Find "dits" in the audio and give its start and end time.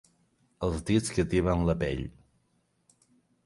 0.87-1.13